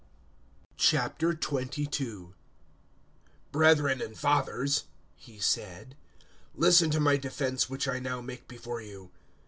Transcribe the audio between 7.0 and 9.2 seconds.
defence which I now make before you."